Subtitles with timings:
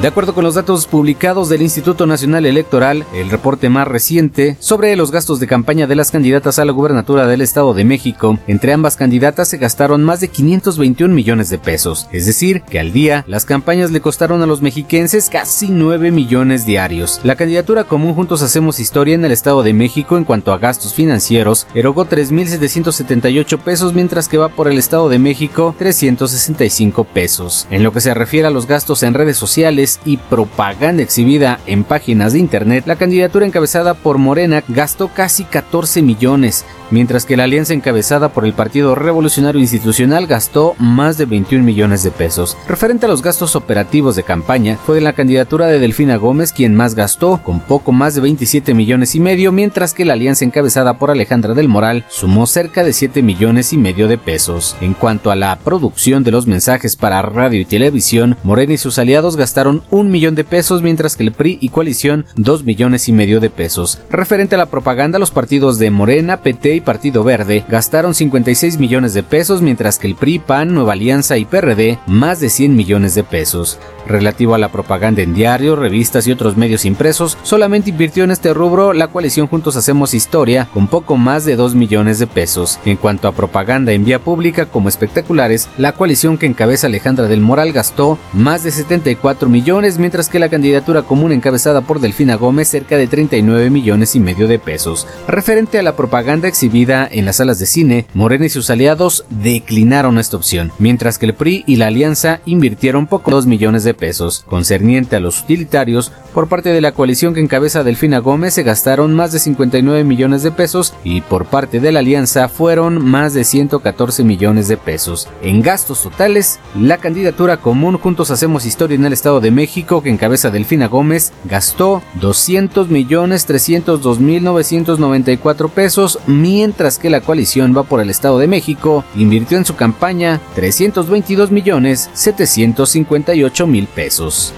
[0.00, 4.94] De acuerdo con los datos publicados del Instituto Nacional Electoral, el reporte más reciente sobre
[4.94, 8.72] los gastos de campaña de las candidatas a la gubernatura del Estado de México, entre
[8.72, 13.24] ambas candidatas se gastaron más de 521 millones de pesos, es decir, que al día
[13.26, 17.20] las campañas le costaron a los mexiquenses casi 9 millones diarios.
[17.24, 20.94] La candidatura común Juntos Hacemos Historia en el Estado de México en cuanto a gastos
[20.94, 27.66] financieros erogó 3.778 pesos, mientras que va por el Estado de México 365 pesos.
[27.72, 31.84] En lo que se refiere a los gastos en redes sociales, y propaganda exhibida en
[31.84, 37.44] páginas de internet, la candidatura encabezada por Morena gastó casi 14 millones, mientras que la
[37.44, 42.56] alianza encabezada por el Partido Revolucionario Institucional gastó más de 21 millones de pesos.
[42.68, 46.94] Referente a los gastos operativos de campaña, fue la candidatura de Delfina Gómez quien más
[46.94, 51.10] gastó, con poco más de 27 millones y medio, mientras que la alianza encabezada por
[51.10, 54.76] Alejandra del Moral sumó cerca de 7 millones y medio de pesos.
[54.80, 58.98] En cuanto a la producción de los mensajes para radio y televisión, Morena y sus
[58.98, 63.12] aliados gastaron un millón de pesos, mientras que el PRI y coalición dos millones y
[63.12, 63.98] medio de pesos.
[64.10, 69.14] Referente a la propaganda, los partidos de Morena, PT y Partido Verde gastaron 56 millones
[69.14, 73.14] de pesos, mientras que el PRI, PAN, Nueva Alianza y PRD más de 100 millones
[73.14, 73.78] de pesos.
[74.06, 78.54] Relativo a la propaganda en diarios, revistas y otros medios impresos, solamente invirtió en este
[78.54, 82.78] rubro la coalición Juntos Hacemos Historia con poco más de 2 millones de pesos.
[82.84, 87.40] En cuanto a propaganda en vía pública como espectaculares, la coalición que encabeza Alejandra del
[87.40, 92.68] Moral gastó más de 74 millones mientras que la candidatura común encabezada por Delfina Gómez
[92.68, 95.06] cerca de 39 millones y medio de pesos.
[95.26, 100.16] Referente a la propaganda exhibida en las salas de cine, Morena y sus aliados declinaron
[100.18, 104.42] esta opción, mientras que el PRI y la Alianza invirtieron poco 2 millones de pesos.
[104.48, 109.12] Concerniente a los utilitarios, por parte de la coalición que encabeza Delfina Gómez se gastaron
[109.12, 113.44] más de 59 millones de pesos y por parte de la Alianza fueron más de
[113.44, 115.28] 114 millones de pesos.
[115.42, 120.08] En gastos totales, la candidatura común Juntos Hacemos Historia en el Estado de México, que
[120.08, 127.82] encabeza Delfina Gómez, gastó 200 millones 302 mil 994 pesos, mientras que la coalición va
[127.82, 134.52] por el Estado de México invirtió en su campaña 322 millones 758 mil pesos.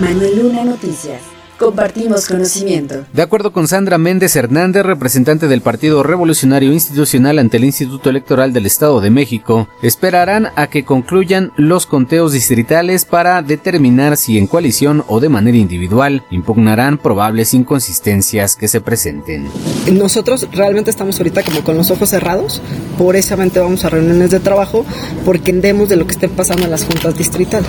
[0.00, 1.33] Manuel Luna Noticias.
[1.58, 3.04] Compartimos conocimiento.
[3.12, 8.52] De acuerdo con Sandra Méndez Hernández, representante del Partido Revolucionario Institucional ante el Instituto Electoral
[8.52, 14.46] del Estado de México, esperarán a que concluyan los conteos distritales para determinar si en
[14.46, 19.48] coalición o de manera individual impugnarán probables inconsistencias que se presenten.
[19.92, 22.60] Nosotros realmente estamos ahorita como con los ojos cerrados,
[22.98, 24.84] por esa mente vamos a reuniones de trabajo
[25.24, 27.68] porque entendemos de lo que esté pasando en las juntas distritales.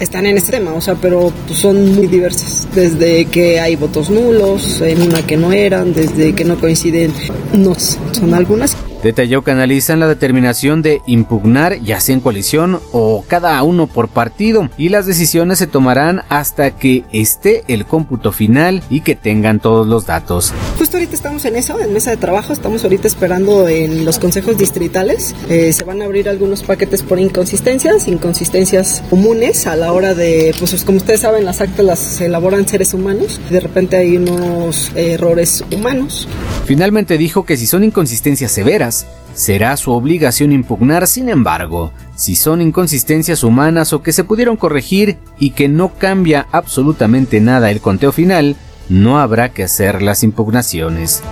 [0.00, 2.68] Están en este tema, o sea, pero son muy diversas.
[2.74, 7.12] Desde que hay votos nulos, en una que no eran, desde que no coinciden,
[7.52, 8.76] no son algunas.
[9.02, 14.08] Detalló que analizan la determinación de impugnar ya sea en coalición o cada uno por
[14.08, 19.60] partido y las decisiones se tomarán hasta que esté el cómputo final y que tengan
[19.60, 20.52] todos los datos.
[20.78, 24.58] Justo ahorita estamos en eso, en mesa de trabajo, estamos ahorita esperando en los consejos
[24.58, 30.14] distritales, eh, se van a abrir algunos paquetes por inconsistencias, inconsistencias comunes a la hora
[30.14, 34.90] de, pues como ustedes saben, las actas las elaboran seres humanos, de repente hay unos
[34.96, 36.28] errores humanos.
[36.66, 38.87] Finalmente dijo que si son inconsistencias severas,
[39.34, 45.18] será su obligación impugnar, sin embargo, si son inconsistencias humanas o que se pudieron corregir
[45.38, 48.56] y que no cambia absolutamente nada el conteo final,
[48.88, 51.22] no habrá que hacer las impugnaciones.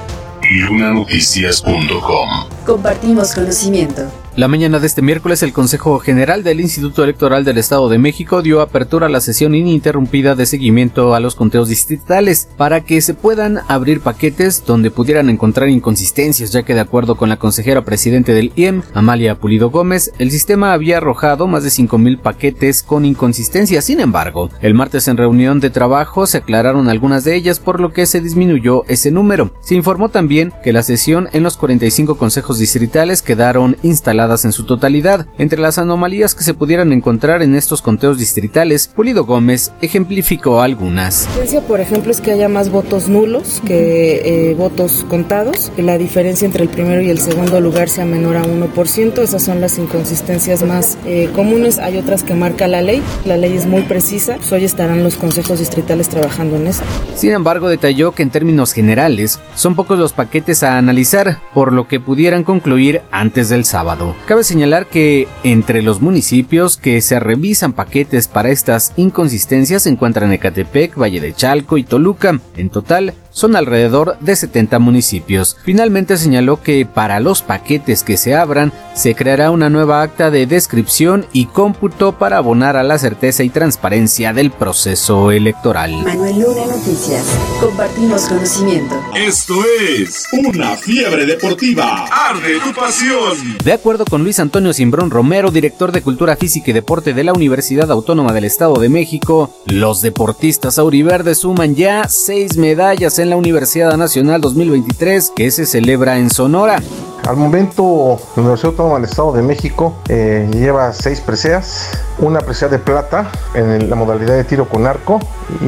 [2.65, 4.03] Compartimos conocimiento.
[4.37, 8.43] La mañana de este miércoles, el Consejo General del Instituto Electoral del Estado de México
[8.43, 13.15] dio apertura a la sesión ininterrumpida de seguimiento a los conteos distritales para que se
[13.15, 18.35] puedan abrir paquetes donde pudieran encontrar inconsistencias, ya que de acuerdo con la consejera presidente
[18.35, 23.87] del IEM, Amalia Pulido Gómez, el sistema había arrojado más de 5.000 paquetes con inconsistencias.
[23.87, 27.95] Sin embargo, el martes en reunión de trabajo se aclararon algunas de ellas, por lo
[27.95, 29.53] que se disminuyó ese número.
[29.63, 34.65] Se informó también que la sesión en los 45 consejos distritales quedaron instaladas en su
[34.65, 35.27] totalidad.
[35.39, 41.29] Entre las anomalías que se pudieran encontrar en estos conteos distritales, Pulido Gómez ejemplificó algunas.
[41.53, 45.97] La por ejemplo, es que haya más votos nulos que eh, votos contados, que la
[45.97, 49.19] diferencia entre el primero y el segundo lugar sea menor a 1%.
[49.19, 51.79] Esas son las inconsistencias más eh, comunes.
[51.79, 53.03] Hay otras que marca la ley.
[53.25, 54.37] La ley es muy precisa.
[54.37, 56.83] Pues hoy estarán los consejos distritales trabajando en eso.
[57.15, 61.87] Sin embargo, detalló que en términos generales son pocos los paquetes a analizar, por lo
[61.87, 64.16] que pudieran concluir antes del sábado.
[64.25, 70.33] Cabe señalar que entre los municipios que se revisan paquetes para estas inconsistencias se encuentran
[70.33, 72.41] Ecatepec, Valle de Chalco y Toluca.
[72.57, 75.59] En total, son alrededor de 70 municipios.
[75.63, 80.47] Finalmente señaló que para los paquetes que se abran se creará una nueva acta de
[80.47, 85.93] descripción y cómputo para abonar a la certeza y transparencia del proceso electoral.
[86.03, 87.27] Manuel Luna Noticias.
[87.61, 88.95] Compartimos conocimiento.
[89.15, 89.55] Esto
[89.87, 92.07] es Una Fiebre Deportiva.
[92.07, 93.59] Arde tu pasión.
[93.63, 97.35] De acuerdo con Luis Antonio Simbrón Romero, director de Cultura Física y Deporte de la
[97.35, 103.37] Universidad Autónoma del Estado de México, los deportistas auriverdes suman ya seis medallas en la
[103.37, 106.81] Universidad Nacional 2023 que se celebra en Sonora.
[107.27, 112.69] Al momento, la Universidad Autónoma del Estado de México eh, lleva seis preseas, una presea
[112.69, 115.19] de plata en la modalidad de tiro con arco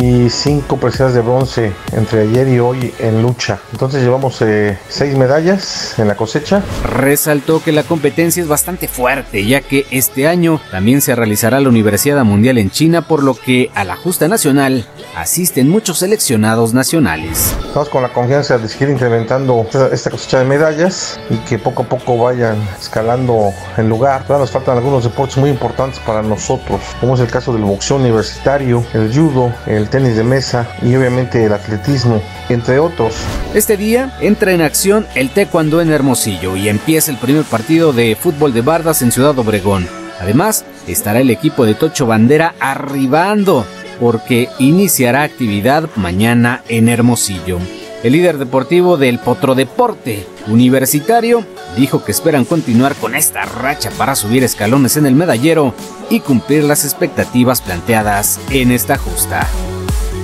[0.00, 3.58] y cinco preseas de bronce entre ayer y hoy en lucha.
[3.72, 6.62] Entonces llevamos eh, seis medallas en la cosecha.
[6.84, 11.70] Resaltó que la competencia es bastante fuerte, ya que este año también se realizará la
[11.70, 14.86] Universidad Mundial en China, por lo que a la justa nacional
[15.20, 17.56] asisten muchos seleccionados nacionales.
[17.66, 21.88] Estamos con la confianza de seguir incrementando esta cosecha de medallas y que poco a
[21.88, 24.22] poco vayan escalando el lugar.
[24.22, 27.96] Todavía nos faltan algunos deportes muy importantes para nosotros, como es el caso del boxeo
[27.96, 33.14] universitario, el judo, el tenis de mesa y obviamente el atletismo, entre otros.
[33.54, 38.16] Este día entra en acción el taekwondo en Hermosillo y empieza el primer partido de
[38.16, 39.88] fútbol de bardas en Ciudad Obregón.
[40.20, 43.64] Además, estará el equipo de Tocho Bandera arribando
[44.00, 47.58] porque iniciará actividad mañana en Hermosillo.
[48.02, 51.44] El líder deportivo del Potro Deporte Universitario
[51.76, 55.74] dijo que esperan continuar con esta racha para subir escalones en el medallero
[56.08, 59.48] y cumplir las expectativas planteadas en esta justa.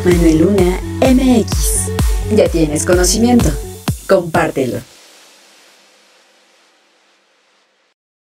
[0.04, 1.90] Manuel Luna MX.
[2.36, 3.50] Ya tienes conocimiento.
[4.08, 4.93] Compártelo.